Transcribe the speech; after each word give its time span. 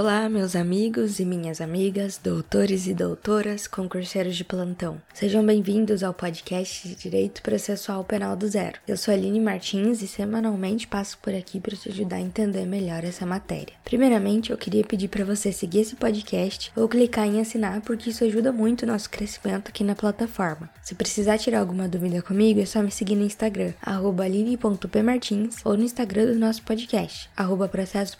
Olá, 0.00 0.28
meus 0.28 0.54
amigos 0.54 1.18
e 1.18 1.24
minhas 1.24 1.60
amigas, 1.60 2.20
doutores 2.22 2.86
e 2.86 2.94
doutoras, 2.94 3.66
concurseiros 3.66 4.36
de 4.36 4.44
plantão. 4.44 5.02
Sejam 5.12 5.44
bem-vindos 5.44 6.04
ao 6.04 6.14
podcast 6.14 6.86
de 6.86 6.94
Direito 6.94 7.42
Processual 7.42 8.04
Penal 8.04 8.36
do 8.36 8.46
Zero. 8.46 8.78
Eu 8.86 8.96
sou 8.96 9.12
Aline 9.12 9.40
Martins 9.40 10.00
e 10.00 10.06
semanalmente 10.06 10.86
passo 10.86 11.18
por 11.18 11.34
aqui 11.34 11.58
para 11.58 11.74
te 11.74 11.88
ajudar 11.88 12.18
a 12.18 12.20
entender 12.20 12.64
melhor 12.64 13.02
essa 13.02 13.26
matéria. 13.26 13.74
Primeiramente, 13.84 14.52
eu 14.52 14.56
queria 14.56 14.84
pedir 14.84 15.08
para 15.08 15.24
você 15.24 15.50
seguir 15.50 15.80
esse 15.80 15.96
podcast 15.96 16.70
ou 16.76 16.88
clicar 16.88 17.26
em 17.26 17.40
assinar, 17.40 17.80
porque 17.80 18.10
isso 18.10 18.22
ajuda 18.22 18.52
muito 18.52 18.84
o 18.84 18.86
nosso 18.86 19.10
crescimento 19.10 19.70
aqui 19.70 19.82
na 19.82 19.96
plataforma. 19.96 20.70
Se 20.80 20.94
precisar 20.94 21.38
tirar 21.38 21.58
alguma 21.58 21.88
dúvida 21.88 22.22
comigo, 22.22 22.60
é 22.60 22.66
só 22.66 22.80
me 22.84 22.92
seguir 22.92 23.16
no 23.16 23.24
Instagram, 23.24 23.72
aline.pmartins, 23.82 25.56
ou 25.64 25.76
no 25.76 25.82
Instagram 25.82 26.26
do 26.26 26.38
nosso 26.38 26.62
podcast, 26.62 27.28
arroba 27.36 27.66
processo. 27.66 28.16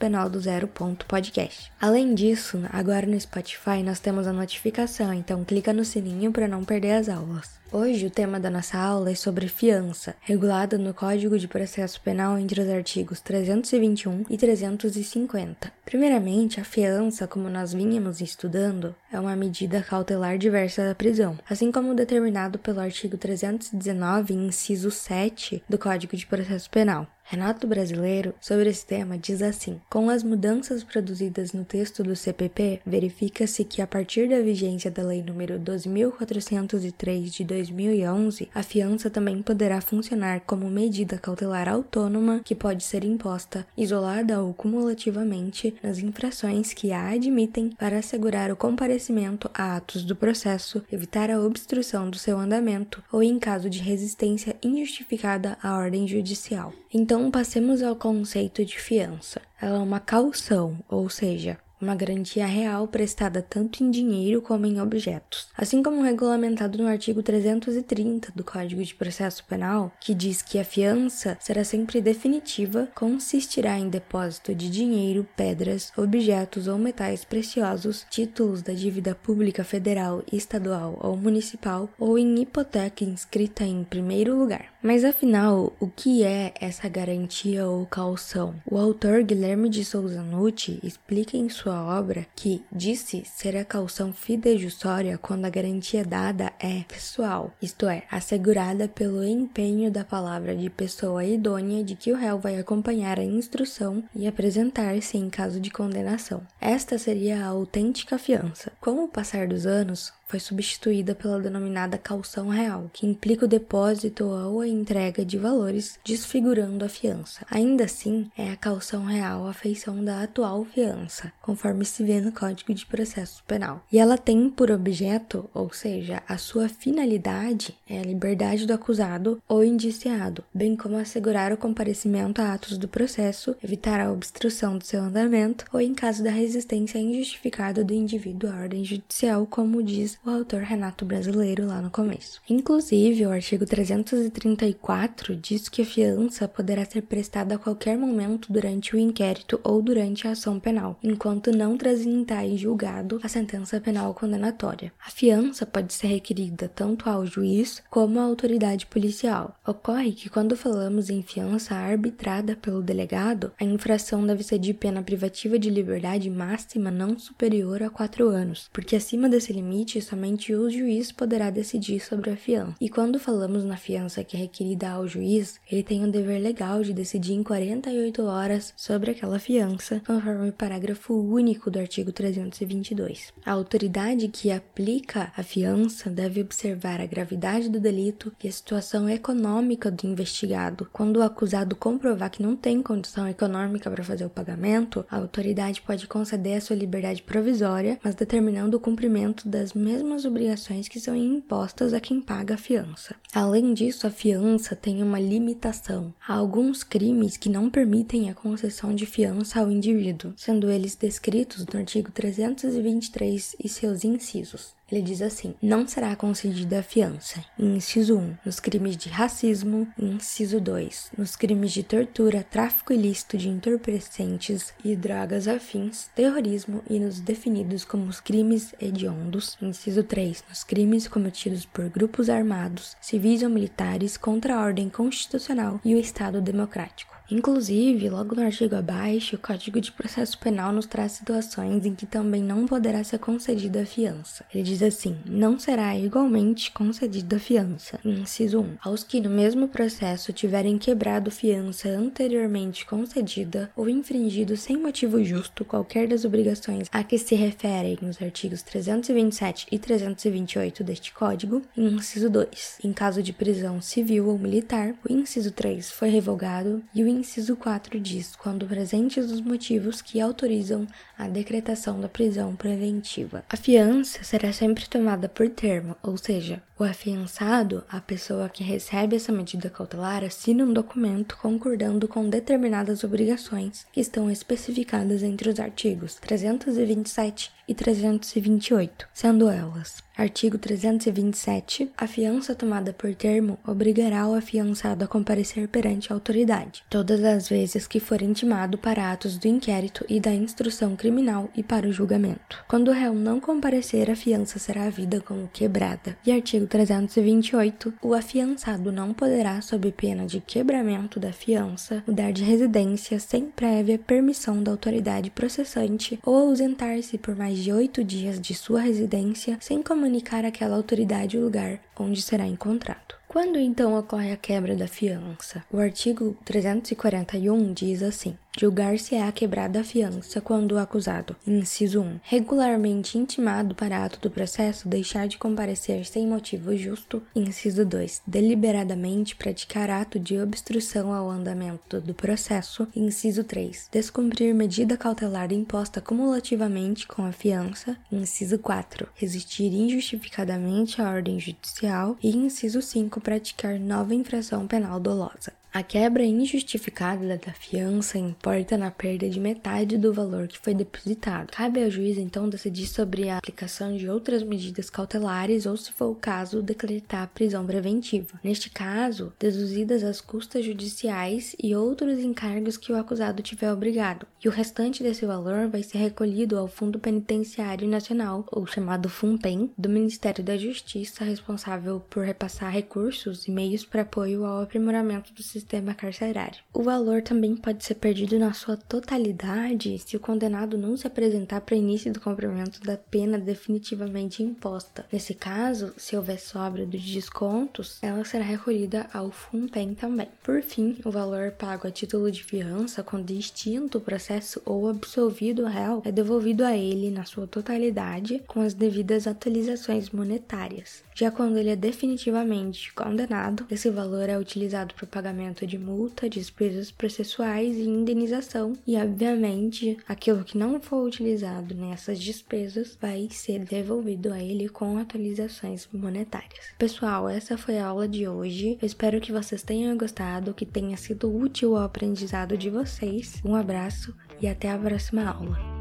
Além 1.80 2.14
disso, 2.14 2.60
agora 2.72 3.06
no 3.06 3.18
Spotify 3.20 3.82
nós 3.84 4.00
temos 4.00 4.26
a 4.26 4.32
notificação, 4.32 5.12
então 5.12 5.44
clica 5.44 5.72
no 5.72 5.84
sininho 5.84 6.32
para 6.32 6.48
não 6.48 6.64
perder 6.64 6.92
as 6.92 7.08
aulas. 7.08 7.57
Hoje 7.70 8.06
o 8.06 8.10
tema 8.10 8.40
da 8.40 8.48
nossa 8.48 8.78
aula 8.78 9.10
é 9.10 9.14
sobre 9.14 9.46
fiança, 9.46 10.14
regulada 10.22 10.78
no 10.78 10.94
Código 10.94 11.38
de 11.38 11.46
Processo 11.46 12.00
Penal 12.00 12.38
entre 12.38 12.62
os 12.62 12.68
artigos 12.68 13.20
321 13.20 14.24
e 14.30 14.38
350. 14.38 15.70
Primeiramente, 15.84 16.58
a 16.58 16.64
fiança, 16.64 17.26
como 17.26 17.50
nós 17.50 17.74
vínhamos 17.74 18.22
estudando, 18.22 18.94
é 19.12 19.20
uma 19.20 19.36
medida 19.36 19.82
cautelar 19.82 20.38
diversa 20.38 20.82
da 20.82 20.94
prisão, 20.94 21.38
assim 21.48 21.70
como 21.70 21.94
determinado 21.94 22.58
pelo 22.58 22.80
artigo 22.80 23.18
319, 23.18 24.32
inciso 24.32 24.90
7 24.90 25.62
do 25.68 25.76
Código 25.76 26.16
de 26.16 26.26
Processo 26.26 26.70
Penal. 26.70 27.06
Renato 27.30 27.66
Brasileiro, 27.66 28.34
sobre 28.40 28.70
esse 28.70 28.86
tema, 28.86 29.18
diz 29.18 29.42
assim: 29.42 29.78
Com 29.90 30.08
as 30.08 30.22
mudanças 30.22 30.82
produzidas 30.82 31.52
no 31.52 31.62
texto 31.62 32.02
do 32.02 32.16
CPP, 32.16 32.80
verifica-se 32.86 33.64
que, 33.64 33.82
a 33.82 33.86
partir 33.86 34.30
da 34.30 34.40
vigência 34.40 34.90
da 34.90 35.02
Lei 35.02 35.22
nº 35.22 35.62
12.403 35.62 37.24
de 37.24 37.44
2011, 37.58 38.48
a 38.54 38.62
fiança 38.62 39.10
também 39.10 39.42
poderá 39.42 39.80
funcionar 39.80 40.40
como 40.40 40.70
medida 40.70 41.18
cautelar 41.18 41.68
autônoma 41.68 42.40
que 42.44 42.54
pode 42.54 42.84
ser 42.84 43.04
imposta, 43.04 43.66
isolada 43.76 44.40
ou 44.40 44.54
cumulativamente, 44.54 45.74
nas 45.82 45.98
infrações 45.98 46.72
que 46.72 46.92
a 46.92 47.08
admitem 47.08 47.70
para 47.70 47.98
assegurar 47.98 48.52
o 48.52 48.56
comparecimento 48.56 49.50
a 49.52 49.76
atos 49.76 50.04
do 50.04 50.14
processo, 50.14 50.82
evitar 50.92 51.30
a 51.30 51.40
obstrução 51.40 52.08
do 52.08 52.18
seu 52.18 52.38
andamento 52.38 53.02
ou 53.12 53.22
em 53.22 53.38
caso 53.38 53.68
de 53.68 53.80
resistência 53.80 54.56
injustificada 54.62 55.58
à 55.62 55.76
ordem 55.76 56.06
judicial. 56.06 56.72
Então, 56.92 57.30
passemos 57.30 57.82
ao 57.82 57.96
conceito 57.96 58.64
de 58.64 58.78
fiança. 58.78 59.42
Ela 59.60 59.78
é 59.78 59.80
uma 59.80 60.00
caução, 60.00 60.78
ou 60.88 61.08
seja, 61.10 61.58
uma 61.80 61.94
garantia 61.94 62.46
real 62.46 62.86
prestada 62.88 63.40
tanto 63.40 63.82
em 63.82 63.90
dinheiro 63.90 64.42
como 64.42 64.66
em 64.66 64.80
objetos, 64.80 65.48
assim 65.56 65.82
como 65.82 66.02
regulamentado 66.02 66.78
no 66.78 66.88
artigo 66.88 67.22
330 67.22 68.32
do 68.34 68.44
Código 68.44 68.82
de 68.82 68.94
Processo 68.94 69.44
Penal, 69.44 69.92
que 70.00 70.14
diz 70.14 70.42
que 70.42 70.58
a 70.58 70.64
fiança 70.64 71.36
será 71.40 71.64
sempre 71.64 72.00
definitiva, 72.00 72.88
consistirá 72.94 73.78
em 73.78 73.88
depósito 73.88 74.54
de 74.54 74.68
dinheiro, 74.70 75.26
pedras, 75.36 75.92
objetos 75.96 76.66
ou 76.66 76.78
metais 76.78 77.24
preciosos, 77.24 78.06
títulos 78.10 78.62
da 78.62 78.72
dívida 78.72 79.14
pública 79.14 79.64
federal, 79.64 80.22
estadual 80.32 80.98
ou 81.00 81.16
municipal, 81.16 81.88
ou 81.98 82.18
em 82.18 82.40
hipoteca 82.40 83.04
inscrita 83.04 83.64
em 83.64 83.84
primeiro 83.84 84.36
lugar. 84.36 84.66
Mas 84.82 85.04
afinal, 85.04 85.72
o 85.80 85.88
que 85.88 86.22
é 86.22 86.54
essa 86.60 86.88
garantia 86.88 87.66
ou 87.66 87.84
calção? 87.86 88.54
O 88.64 88.78
autor 88.78 89.22
Guilherme 89.22 89.68
de 89.68 89.84
Souza 89.84 90.22
Nucci 90.22 90.78
explica 90.82 91.36
em 91.36 91.48
sua 91.48 91.67
obra 91.74 92.26
que 92.34 92.64
disse 92.70 93.22
ser 93.24 93.56
a 93.56 93.64
calção 93.64 94.12
fidejussória 94.12 95.18
quando 95.18 95.44
a 95.44 95.50
garantia 95.50 96.04
dada 96.04 96.52
é 96.58 96.82
pessoal, 96.84 97.52
isto 97.60 97.88
é, 97.88 98.04
assegurada 98.10 98.88
pelo 98.88 99.24
empenho 99.24 99.90
da 99.90 100.04
palavra 100.04 100.56
de 100.56 100.68
pessoa 100.70 101.24
idônea 101.24 101.84
de 101.84 101.94
que 101.94 102.12
o 102.12 102.16
réu 102.16 102.38
vai 102.38 102.58
acompanhar 102.58 103.18
a 103.18 103.24
instrução 103.24 104.02
e 104.14 104.26
apresentar-se 104.26 105.16
em 105.16 105.28
caso 105.28 105.60
de 105.60 105.70
condenação. 105.70 106.42
Esta 106.60 106.98
seria 106.98 107.44
a 107.44 107.48
autêntica 107.48 108.18
fiança. 108.18 108.72
Com 108.80 109.04
o 109.04 109.08
passar 109.08 109.46
dos 109.46 109.66
anos, 109.66 110.12
foi 110.28 110.38
substituída 110.38 111.14
pela 111.14 111.40
denominada 111.40 111.96
calção 111.96 112.48
real, 112.48 112.90
que 112.92 113.06
implica 113.06 113.46
o 113.46 113.48
depósito 113.48 114.26
ou 114.26 114.60
a 114.60 114.68
entrega 114.68 115.24
de 115.24 115.38
valores, 115.38 115.98
desfigurando 116.04 116.84
a 116.84 116.88
fiança. 116.88 117.46
Ainda 117.50 117.84
assim, 117.84 118.30
é 118.36 118.50
a 118.50 118.56
calção 118.56 119.04
real 119.04 119.46
a 119.46 119.54
feição 119.54 120.04
da 120.04 120.22
atual 120.22 120.64
fiança, 120.66 121.32
conforme 121.40 121.84
se 121.84 122.04
vê 122.04 122.20
no 122.20 122.30
Código 122.30 122.74
de 122.74 122.84
Processo 122.84 123.42
Penal. 123.46 123.82
E 123.90 123.98
ela 123.98 124.18
tem 124.18 124.50
por 124.50 124.70
objeto, 124.70 125.48
ou 125.54 125.72
seja, 125.72 126.22
a 126.28 126.36
sua 126.36 126.68
finalidade, 126.68 127.74
é 127.88 127.98
a 127.98 128.04
liberdade 128.04 128.66
do 128.66 128.72
acusado 128.74 129.42
ou 129.48 129.64
indiciado, 129.64 130.44
bem 130.52 130.76
como 130.76 130.98
assegurar 130.98 131.52
o 131.52 131.56
comparecimento 131.56 132.42
a 132.42 132.52
atos 132.52 132.76
do 132.76 132.86
processo, 132.86 133.56
evitar 133.64 133.98
a 134.00 134.12
obstrução 134.12 134.76
do 134.76 134.84
seu 134.84 135.00
andamento 135.00 135.64
ou 135.72 135.80
em 135.80 135.94
caso 135.94 136.22
da 136.22 136.30
resistência 136.30 136.98
injustificada 136.98 137.82
do 137.82 137.94
indivíduo 137.94 138.50
à 138.50 138.56
ordem 138.56 138.84
judicial, 138.84 139.46
como 139.46 139.82
diz 139.82 140.17
o 140.24 140.30
autor 140.30 140.62
Renato 140.62 141.04
Brasileiro 141.04 141.66
lá 141.66 141.80
no 141.80 141.90
começo. 141.90 142.40
Inclusive, 142.48 143.26
o 143.26 143.30
artigo 143.30 143.64
334 143.64 145.36
diz 145.36 145.68
que 145.68 145.82
a 145.82 145.86
fiança 145.86 146.46
poderá 146.48 146.84
ser 146.84 147.02
prestada 147.02 147.54
a 147.54 147.58
qualquer 147.58 147.96
momento 147.96 148.52
durante 148.52 148.94
o 148.94 148.98
inquérito 148.98 149.60
ou 149.62 149.80
durante 149.80 150.26
a 150.26 150.32
ação 150.32 150.58
penal, 150.58 150.98
enquanto 151.02 151.50
não 151.50 151.76
transitar 151.76 152.44
em 152.44 152.56
julgado 152.56 153.20
a 153.22 153.28
sentença 153.28 153.80
penal 153.80 154.14
condenatória. 154.14 154.92
A 155.04 155.10
fiança 155.10 155.64
pode 155.64 155.92
ser 155.92 156.08
requerida 156.08 156.68
tanto 156.68 157.08
ao 157.08 157.24
juiz 157.24 157.82
como 157.90 158.18
à 158.18 158.22
autoridade 158.22 158.86
policial. 158.86 159.56
Ocorre 159.66 160.12
que 160.12 160.28
quando 160.28 160.56
falamos 160.56 161.10
em 161.10 161.22
fiança 161.22 161.74
arbitrada 161.74 162.56
pelo 162.56 162.82
delegado, 162.82 163.52
a 163.60 163.64
infração 163.64 164.26
deve 164.26 164.42
ser 164.42 164.58
de 164.58 164.74
pena 164.74 165.02
privativa 165.02 165.58
de 165.58 165.70
liberdade 165.70 166.30
máxima 166.30 166.90
não 166.90 167.18
superior 167.18 167.82
a 167.82 167.90
quatro 167.90 168.28
anos, 168.28 168.68
porque 168.72 168.96
acima 168.96 169.28
desse 169.28 169.52
limite 169.52 170.00
somente 170.08 170.54
o 170.54 170.70
juiz 170.70 171.12
poderá 171.12 171.50
decidir 171.50 172.00
sobre 172.00 172.30
a 172.30 172.36
fiança. 172.36 172.74
E 172.80 172.88
quando 172.88 173.18
falamos 173.18 173.64
na 173.64 173.76
fiança 173.76 174.24
que 174.24 174.36
é 174.36 174.40
requerida 174.40 174.88
ao 174.88 175.06
juiz, 175.06 175.60
ele 175.70 175.82
tem 175.82 176.04
o 176.04 176.10
dever 176.10 176.40
legal 176.40 176.82
de 176.82 176.92
decidir 176.92 177.34
em 177.34 177.42
48 177.42 178.22
horas 178.24 178.72
sobre 178.76 179.10
aquela 179.10 179.38
fiança, 179.38 180.00
conforme 180.06 180.48
o 180.48 180.52
parágrafo 180.52 181.14
único 181.14 181.70
do 181.70 181.78
artigo 181.78 182.10
322. 182.10 183.32
A 183.44 183.52
autoridade 183.52 184.28
que 184.28 184.50
aplica 184.50 185.32
a 185.36 185.42
fiança 185.42 186.08
deve 186.08 186.40
observar 186.40 187.00
a 187.00 187.06
gravidade 187.06 187.68
do 187.68 187.80
delito 187.80 188.32
e 188.42 188.48
a 188.48 188.52
situação 188.52 189.08
econômica 189.08 189.90
do 189.90 190.06
investigado. 190.06 190.88
Quando 190.92 191.18
o 191.18 191.22
acusado 191.22 191.76
comprovar 191.76 192.30
que 192.30 192.42
não 192.42 192.56
tem 192.56 192.82
condição 192.82 193.28
econômica 193.28 193.90
para 193.90 194.04
fazer 194.04 194.24
o 194.24 194.30
pagamento, 194.30 195.04
a 195.10 195.16
autoridade 195.16 195.82
pode 195.82 196.06
conceder 196.06 196.56
a 196.56 196.60
sua 196.60 196.76
liberdade 196.76 197.22
provisória, 197.22 197.98
mas 198.02 198.14
determinando 198.14 198.76
o 198.76 198.80
cumprimento 198.80 199.48
das 199.48 199.74
mesmas 199.74 199.97
mesmas 199.98 200.24
obrigações 200.24 200.86
que 200.86 201.00
são 201.00 201.14
impostas 201.16 201.92
a 201.92 202.00
quem 202.00 202.20
paga 202.20 202.54
a 202.54 202.58
fiança. 202.58 203.16
Além 203.34 203.74
disso, 203.74 204.06
a 204.06 204.10
fiança 204.10 204.76
tem 204.76 205.02
uma 205.02 205.18
limitação. 205.18 206.14
Há 206.26 206.34
alguns 206.34 206.84
crimes 206.84 207.36
que 207.36 207.48
não 207.48 207.68
permitem 207.68 208.30
a 208.30 208.34
concessão 208.34 208.94
de 208.94 209.06
fiança 209.06 209.60
ao 209.60 209.70
indivíduo, 209.70 210.32
sendo 210.36 210.70
eles 210.70 210.94
descritos 210.94 211.66
no 211.66 211.80
artigo 211.80 212.12
323 212.12 213.56
e 213.62 213.68
seus 213.68 214.04
incisos. 214.04 214.77
Ele 214.90 215.02
diz 215.02 215.20
assim: 215.20 215.54
não 215.60 215.86
será 215.86 216.16
concedida 216.16 216.80
a 216.80 216.82
fiança. 216.82 217.44
Inciso 217.58 218.18
1. 218.18 218.36
Nos 218.44 218.58
crimes 218.58 218.96
de 218.96 219.08
racismo. 219.08 219.86
Inciso 219.98 220.60
2. 220.60 221.12
Nos 221.18 221.36
crimes 221.36 221.72
de 221.72 221.82
tortura, 221.82 222.42
tráfico 222.42 222.92
ilícito 222.92 223.36
de 223.36 223.48
entorpecentes 223.48 224.72
e 224.84 224.96
drogas 224.96 225.46
afins, 225.46 226.08
terrorismo 226.14 226.82
e 226.88 226.98
nos 226.98 227.20
definidos 227.20 227.84
como 227.84 228.04
os 228.04 228.20
crimes 228.20 228.74
hediondos. 228.80 229.58
Inciso 229.60 230.02
3. 230.02 230.44
Nos 230.48 230.64
crimes 230.64 231.06
cometidos 231.06 231.66
por 231.66 231.88
grupos 231.90 232.30
armados, 232.30 232.96
civis 233.00 233.42
ou 233.42 233.50
militares 233.50 234.16
contra 234.16 234.56
a 234.56 234.62
ordem 234.62 234.88
constitucional 234.88 235.80
e 235.84 235.94
o 235.94 235.98
Estado 235.98 236.40
democrático. 236.40 237.17
Inclusive, 237.30 238.08
logo 238.08 238.34
no 238.34 238.42
artigo 238.42 238.74
abaixo, 238.74 239.36
o 239.36 239.38
Código 239.38 239.80
de 239.80 239.92
Processo 239.92 240.38
Penal 240.38 240.72
nos 240.72 240.86
traz 240.86 241.12
situações 241.12 241.84
em 241.84 241.94
que 241.94 242.06
também 242.06 242.42
não 242.42 242.66
poderá 242.66 243.04
ser 243.04 243.18
concedida 243.18 243.82
a 243.82 243.86
fiança. 243.86 244.46
Ele 244.52 244.62
diz 244.62 244.82
assim: 244.82 245.16
não 245.26 245.58
será 245.58 245.94
igualmente 245.96 246.70
concedida 246.72 247.36
a 247.36 247.38
fiança. 247.38 248.00
Inciso 248.04 248.60
1. 248.60 248.76
Aos 248.82 249.04
que 249.04 249.20
no 249.20 249.28
mesmo 249.28 249.68
processo 249.68 250.32
tiverem 250.32 250.78
quebrado 250.78 251.30
fiança 251.30 251.88
anteriormente 251.90 252.86
concedida 252.86 253.70
ou 253.76 253.88
infringido 253.88 254.56
sem 254.56 254.78
motivo 254.78 255.22
justo 255.22 255.64
qualquer 255.64 256.08
das 256.08 256.24
obrigações 256.24 256.88
a 256.90 257.04
que 257.04 257.18
se 257.18 257.34
referem 257.34 257.98
os 258.02 258.22
artigos 258.22 258.62
327 258.62 259.66
e 259.70 259.78
328 259.78 260.82
deste 260.82 261.12
Código. 261.12 261.62
Inciso 261.76 262.30
2. 262.30 262.78
Em 262.84 262.92
caso 262.92 263.22
de 263.22 263.34
prisão 263.34 263.82
civil 263.82 264.28
ou 264.28 264.38
militar, 264.38 264.94
o 265.08 265.12
inciso 265.12 265.52
3 265.52 265.90
foi 265.90 266.08
revogado 266.08 266.82
e 266.94 267.02
o 267.02 267.17
inciso 267.18 267.56
4 267.56 268.00
diz: 268.00 268.34
quando 268.36 268.66
presentes 268.66 269.30
os 269.30 269.40
motivos 269.40 270.00
que 270.00 270.20
autorizam 270.20 270.86
a 271.16 271.28
decretação 271.28 272.00
da 272.00 272.08
prisão 272.08 272.54
preventiva. 272.54 273.44
A 273.48 273.56
fiança 273.56 274.22
será 274.22 274.52
sempre 274.52 274.88
tomada 274.88 275.28
por 275.28 275.48
termo, 275.50 275.96
ou 276.02 276.16
seja, 276.16 276.62
o 276.78 276.84
afiançado, 276.84 277.82
a 277.88 278.00
pessoa 278.00 278.48
que 278.48 278.62
recebe 278.62 279.16
essa 279.16 279.32
medida 279.32 279.68
cautelar, 279.68 280.22
assina 280.22 280.62
um 280.64 280.72
documento 280.72 281.36
concordando 281.36 282.06
com 282.06 282.28
determinadas 282.28 283.02
obrigações 283.02 283.84
que 283.92 284.00
estão 284.00 284.30
especificadas 284.30 285.22
entre 285.22 285.50
os 285.50 285.58
artigos 285.58 286.14
327 286.14 287.50
e 287.66 287.74
328, 287.74 289.08
sendo 289.12 289.48
elas 289.48 290.08
Artigo 290.18 290.58
327. 290.58 291.92
A 291.96 292.08
fiança 292.08 292.52
tomada 292.52 292.92
por 292.92 293.14
termo 293.14 293.56
obrigará 293.64 294.26
o 294.26 294.34
afiançado 294.34 295.04
a 295.04 295.06
comparecer 295.06 295.68
perante 295.68 296.12
a 296.12 296.16
autoridade, 296.16 296.82
todas 296.90 297.22
as 297.22 297.48
vezes 297.48 297.86
que 297.86 298.00
for 298.00 298.20
intimado 298.20 298.76
para 298.76 299.12
atos 299.12 299.38
do 299.38 299.46
inquérito 299.46 300.04
e 300.08 300.18
da 300.18 300.34
instrução 300.34 300.96
criminal 300.96 301.48
e 301.54 301.62
para 301.62 301.86
o 301.86 301.92
julgamento. 301.92 302.64
Quando 302.66 302.88
o 302.88 302.92
réu 302.92 303.14
não 303.14 303.38
comparecer, 303.38 304.10
a 304.10 304.16
fiança 304.16 304.58
será 304.58 304.90
vida 304.90 305.20
como 305.20 305.46
quebrada. 305.52 306.18
E 306.26 306.32
artigo 306.32 306.66
328. 306.68 307.94
O 308.02 308.14
afiançado 308.14 308.92
não 308.92 309.12
poderá, 309.12 309.60
sob 309.60 309.90
pena 309.92 310.26
de 310.26 310.40
quebramento 310.40 311.18
da 311.18 311.32
fiança, 311.32 312.04
mudar 312.06 312.32
de 312.32 312.44
residência 312.44 313.18
sem 313.18 313.46
prévia 313.46 313.98
permissão 313.98 314.62
da 314.62 314.70
autoridade 314.70 315.30
processante 315.30 316.18
ou 316.24 316.36
ausentar-se 316.36 317.18
por 317.18 317.34
mais 317.34 317.58
de 317.58 317.72
oito 317.72 318.04
dias 318.04 318.40
de 318.40 318.54
sua 318.54 318.80
residência 318.80 319.56
sem 319.60 319.82
comunicar 319.82 320.44
àquela 320.44 320.76
autoridade 320.76 321.36
o 321.36 321.42
lugar 321.42 321.80
onde 321.98 322.22
será 322.22 322.46
encontrado. 322.46 323.18
Quando 323.28 323.58
então 323.58 323.98
ocorre 323.98 324.32
a 324.32 324.36
quebra 324.36 324.74
da 324.74 324.88
fiança? 324.88 325.62
O 325.70 325.78
artigo 325.78 326.34
341 326.46 327.74
diz 327.74 328.02
assim: 328.02 328.34
Julgar-se-á 328.60 329.30
quebrada 329.30 329.78
a 329.78 329.84
fiança 329.84 330.40
quando 330.40 330.72
o 330.72 330.78
acusado, 330.78 331.36
inciso 331.46 332.00
1, 332.00 332.18
regularmente 332.24 333.16
intimado 333.16 333.72
para 333.72 334.04
ato 334.04 334.18
do 334.18 334.28
processo 334.28 334.88
deixar 334.88 335.28
de 335.28 335.38
comparecer 335.38 336.04
sem 336.04 336.26
motivo 336.26 336.76
justo, 336.76 337.22
inciso 337.36 337.86
2, 337.86 338.22
deliberadamente 338.26 339.36
praticar 339.36 339.90
ato 339.90 340.18
de 340.18 340.40
obstrução 340.40 341.12
ao 341.12 341.30
andamento 341.30 342.00
do 342.00 342.12
processo, 342.12 342.88
inciso 342.96 343.44
3, 343.44 343.90
descumprir 343.92 344.52
medida 344.52 344.96
cautelar 344.96 345.52
imposta 345.52 346.00
cumulativamente 346.00 347.06
com 347.06 347.24
a 347.24 347.30
fiança, 347.30 347.96
inciso 348.10 348.58
4, 348.58 349.06
resistir 349.14 349.72
injustificadamente 349.72 351.00
à 351.00 351.08
ordem 351.08 351.38
judicial 351.38 352.16
e 352.20 352.36
inciso 352.36 352.82
5, 352.82 353.20
praticar 353.20 353.78
nova 353.78 354.16
infração 354.16 354.66
penal 354.66 354.98
dolosa. 354.98 355.57
A 355.70 355.82
quebra 355.82 356.24
injustificada 356.24 357.36
da 357.36 357.52
fiança 357.52 358.18
importa 358.18 358.78
na 358.78 358.90
perda 358.90 359.28
de 359.28 359.38
metade 359.38 359.98
do 359.98 360.14
valor 360.14 360.48
que 360.48 360.58
foi 360.58 360.72
depositado. 360.72 361.52
Cabe 361.52 361.84
ao 361.84 361.90
juiz 361.90 362.16
então 362.16 362.48
decidir 362.48 362.86
sobre 362.86 363.28
a 363.28 363.36
aplicação 363.36 363.94
de 363.94 364.08
outras 364.08 364.42
medidas 364.42 364.88
cautelares 364.88 365.66
ou, 365.66 365.76
se 365.76 365.92
for 365.92 366.06
o 366.06 366.14
caso, 366.14 366.62
decretar 366.62 367.28
prisão 367.34 367.66
preventiva. 367.66 368.40
Neste 368.42 368.70
caso, 368.70 369.32
deduzidas 369.38 370.02
as 370.02 370.22
custas 370.22 370.64
judiciais 370.64 371.54
e 371.62 371.76
outros 371.76 372.18
encargos 372.18 372.78
que 372.78 372.90
o 372.90 372.96
acusado 372.96 373.42
tiver 373.42 373.70
obrigado. 373.70 374.26
E 374.42 374.48
o 374.48 374.52
restante 374.52 375.02
desse 375.02 375.26
valor 375.26 375.68
vai 375.68 375.82
ser 375.82 375.98
recolhido 375.98 376.56
ao 376.58 376.66
Fundo 376.66 376.98
Penitenciário 376.98 377.86
Nacional, 377.86 378.46
ou 378.50 378.66
chamado 378.66 379.08
FUNPEN, 379.08 379.70
do 379.76 379.88
Ministério 379.88 380.42
da 380.42 380.56
Justiça, 380.56 381.24
responsável 381.24 382.00
por 382.08 382.24
repassar 382.24 382.72
recursos 382.72 383.46
e 383.46 383.50
meios 383.50 383.84
para 383.84 384.02
apoio 384.02 384.44
ao 384.46 384.62
aprimoramento 384.62 385.32
do 385.34 385.42
sistema 385.42 385.57
sistema 385.58 385.94
carcerário. 385.94 386.60
O 386.72 386.82
valor 386.82 387.22
também 387.22 387.56
pode 387.56 387.84
ser 387.84 387.94
perdido 387.94 388.38
na 388.38 388.52
sua 388.52 388.76
totalidade 388.76 389.98
se 389.98 390.16
o 390.16 390.20
condenado 390.20 390.78
não 390.78 390.96
se 390.96 391.06
apresentar 391.06 391.60
para 391.60 391.76
início 391.76 392.12
do 392.12 392.20
cumprimento 392.20 392.80
da 392.80 392.96
pena 392.96 393.38
definitivamente 393.38 394.42
imposta. 394.42 395.04
Nesse 395.12 395.34
caso, 395.34 395.92
se 395.96 396.16
houver 396.16 396.38
sobra 396.38 396.86
dos 396.86 397.02
descontos, 397.02 397.98
ela 398.02 398.24
será 398.24 398.44
recolhida 398.44 399.06
ao 399.12 399.30
FUNPEN 399.30 399.94
também. 399.94 400.28
Por 400.42 400.62
fim, 400.62 400.96
o 401.04 401.10
valor 401.10 401.52
pago 401.52 401.88
a 401.88 401.90
título 401.90 402.30
de 402.30 402.44
fiança, 402.44 403.02
quando 403.02 403.30
extinto 403.30 403.98
o 403.98 404.00
processo 404.00 404.62
ou 404.64 404.88
absolvido 404.88 405.64
o 405.64 405.68
réu, 405.68 406.02
é 406.04 406.12
devolvido 406.12 406.64
a 406.64 406.76
ele 406.76 407.10
na 407.10 407.24
sua 407.24 407.46
totalidade 407.46 408.42
com 408.46 408.60
as 408.60 408.74
devidas 408.74 409.26
atualizações 409.26 410.10
monetárias. 410.10 411.02
Já 411.14 411.30
quando 411.30 411.58
ele 411.58 411.70
é 411.70 411.76
definitivamente 411.76 412.92
condenado, 412.92 413.66
esse 413.70 413.90
valor 413.90 414.28
é 414.28 414.38
utilizado 414.38 414.94
para 414.94 415.04
o 415.04 415.08
pagamento 415.08 415.47
pagamento 415.48 415.66
de 415.66 415.78
multa, 415.78 416.28
despesas 416.28 416.90
processuais 416.90 417.76
e 417.76 417.82
indenização, 417.82 418.74
e 418.86 418.96
obviamente 418.96 419.96
aquilo 420.06 420.44
que 420.44 420.58
não 420.58 420.80
for 420.80 421.06
utilizado 421.06 421.74
nessas 421.74 422.18
despesas 422.18 422.96
vai 423.00 423.28
ser 423.30 423.64
devolvido 423.64 424.32
a 424.32 424.42
ele 424.42 424.68
com 424.68 424.98
atualizações 424.98 425.88
monetárias. 425.92 426.66
Pessoal, 426.78 427.28
essa 427.28 427.56
foi 427.56 427.78
a 427.78 427.86
aula 427.86 428.06
de 428.06 428.28
hoje. 428.28 428.78
Eu 428.80 428.86
espero 428.86 429.20
que 429.20 429.32
vocês 429.32 429.62
tenham 429.62 429.96
gostado, 429.96 430.54
que 430.54 430.66
tenha 430.66 430.96
sido 430.96 431.34
útil 431.34 431.76
ao 431.76 431.84
aprendizado 431.84 432.56
de 432.56 432.70
vocês. 432.70 433.40
Um 433.44 433.54
abraço 433.54 434.14
e 434.40 434.46
até 434.46 434.70
a 434.70 434.78
próxima 434.78 435.28
aula. 435.28 435.77